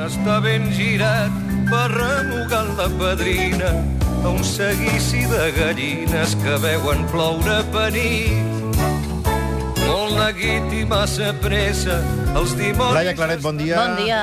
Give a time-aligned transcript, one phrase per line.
[0.00, 1.32] està ben girat
[1.68, 3.72] per remugar la padrina
[4.24, 8.56] a un seguici de gallines que veuen ploure per nit.
[9.90, 11.96] Molt neguit i massa pressa,
[12.38, 12.94] els dimonis...
[12.94, 13.80] Laia Claret, bon dia.
[13.80, 14.20] Bon dia.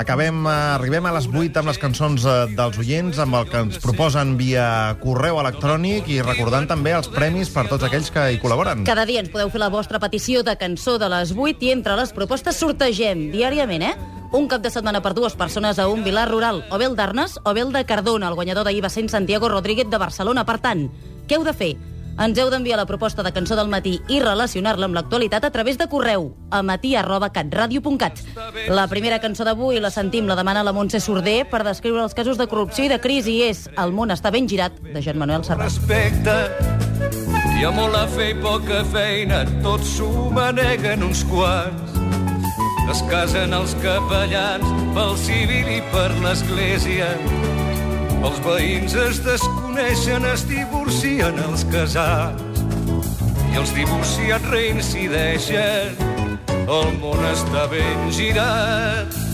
[0.00, 3.60] Acabem, eh, arribem a les 8 amb les cançons eh, dels oients, amb el que
[3.66, 4.66] ens proposen via
[5.02, 8.86] correu electrònic i recordant també els premis per tots aquells que hi col·laboren.
[8.88, 12.00] Cada dia ens podeu fer la vostra petició de cançó de les 8 i entre
[12.00, 14.13] les propostes sortegem diàriament, eh?
[14.34, 17.36] Un cap de setmana per dues persones a un vilar rural, o bé el d'Arnes
[17.44, 18.26] o bé el de Cardona.
[18.26, 20.42] El guanyador d'ahir va ser en Santiago Rodríguez de Barcelona.
[20.44, 20.88] Per tant,
[21.28, 21.76] què heu de fer?
[22.18, 25.78] Ens heu d'enviar la proposta de cançó del matí i relacionar-la amb l'actualitat a través
[25.78, 28.24] de correu a matí arroba catradio.cat.
[28.74, 32.38] La primera cançó d'avui la sentim, la demana la Montse Sorder per descriure els casos
[32.38, 35.70] de corrupció i de crisi és El món està ben girat, de Joan Manuel Serrat.
[35.70, 36.38] respecte.
[37.54, 41.93] Hi ha molt a fer i poca feina, tots s'ho maneguen uns quants.
[42.92, 47.08] Es casen els capellans pel civil i per l'església.
[48.24, 52.64] Els veïns es desconeixen, es divorcien els casats.
[53.52, 56.00] I els divorciats reincideixen.
[56.64, 59.33] El món està ben girat.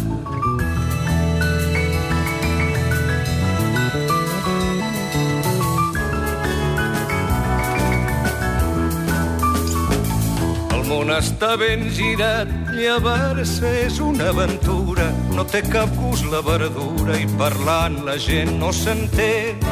[10.90, 15.06] Món està ben girat, llevar-se és una aventura.
[15.36, 19.62] No té cap gust la verdura i parlant la gent no s'entén.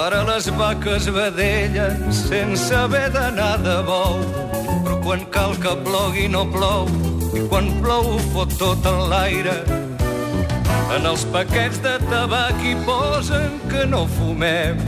[0.00, 4.18] Ara les vaques vedellen sense haver d'anar de bou.
[4.82, 6.90] Però quan cal que plogui no plou
[7.36, 9.56] i quan plou ho fot tot en l'aire.
[10.96, 14.82] En els paquets de tabac hi posen que no fumem.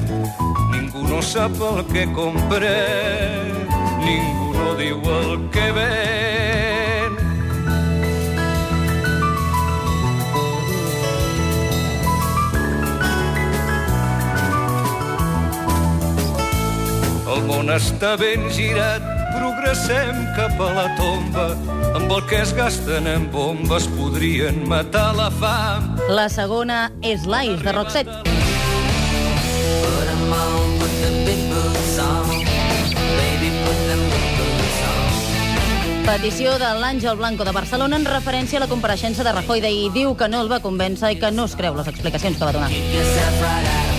[0.74, 3.68] Ningú no sap el que comprem,
[4.02, 7.16] ningú no diu el que ven.
[17.32, 21.48] El món està ben girat, progressem cap a la tomba.
[21.92, 25.90] Amb el que es gasten en bombes podrien matar la fam.
[26.12, 28.41] La segona és l'Ais, de Roxette.
[36.02, 39.86] Petició de l'Àngel Blanco de Barcelona en referència a la compareixença de Rajoy d'ahir.
[39.94, 42.54] Diu que no el va convèncer i que no es creu les explicacions que va
[42.58, 43.91] donar.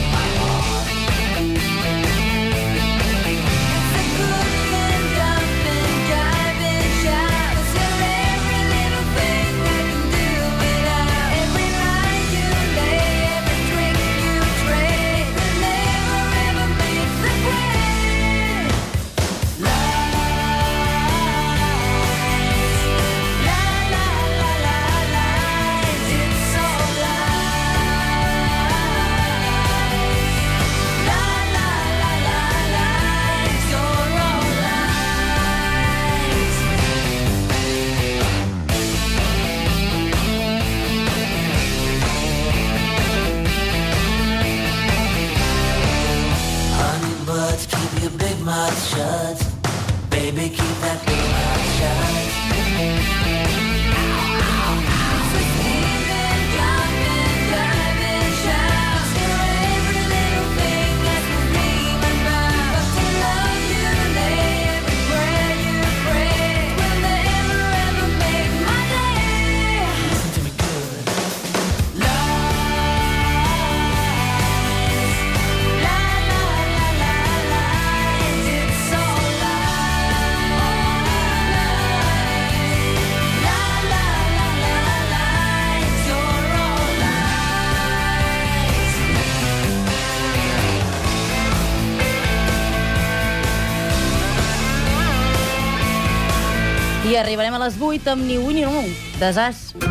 [97.13, 98.88] I arribarem a les 8 amb Ni un ni un,
[99.19, 99.75] de Zas.
[99.78, 99.85] Il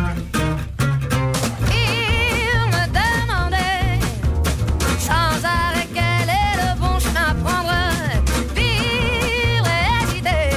[2.73, 4.01] me demandait
[4.99, 7.71] sans arrêt quel est le bon chemin à prendre.
[8.53, 9.69] Pire
[10.03, 10.51] hésiter.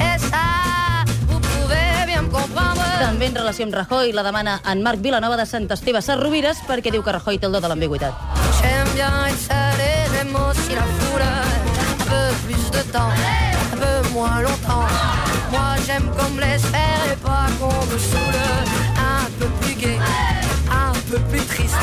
[0.00, 2.82] Et ça, vous pouvez bien me comprendre.
[2.98, 6.90] També en relació amb Rajoy la demana en Marc Vilanova de Sant Esteve Sarrovires perquè
[6.90, 8.10] diu que Rajoy té el do de l'ambigüitat.
[8.58, 9.54] J'aime bien être
[10.50, 11.22] aussi la foule.
[11.22, 13.12] Un peu plus de temps,
[13.72, 14.81] un peu moins longtemps.
[15.52, 18.40] Moi j'aime qu'on me laisse faire et pas qu'on me saoule.
[18.96, 19.98] Un peu plus gai,
[20.70, 21.76] un peu plus triste.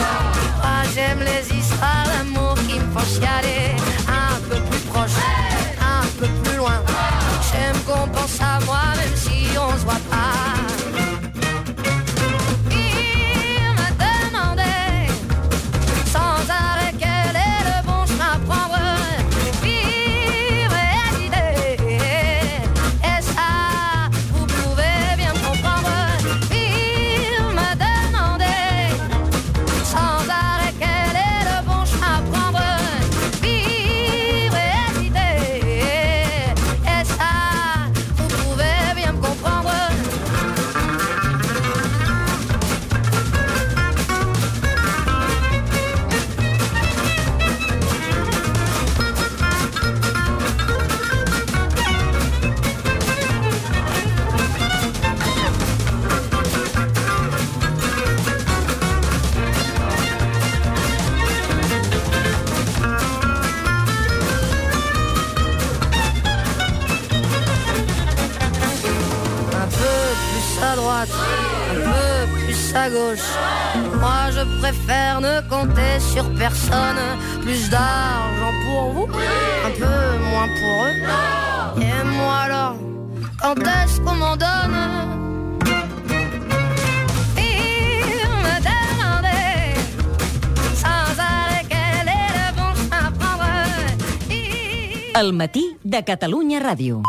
[0.57, 3.75] Moi j'aime les histoires d'amour qui me font chialer.
[71.05, 73.29] Plus à gauche.
[73.99, 77.01] Moi, je préfère ne compter sur personne.
[77.41, 79.07] Plus d'argent pour vous,
[79.67, 79.99] un peu
[80.29, 80.97] moins pour eux.
[81.81, 82.75] Et moi alors,
[83.41, 84.77] quand est-ce qu'on m'en donne?
[95.15, 97.01] El matí de Catalunya Ràdio.